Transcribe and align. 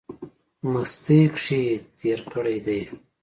مستۍ 0.71 1.21
کښې 1.35 1.61
تېر 1.99 2.19
کړی 2.31 2.57
دی۔ 2.65 2.79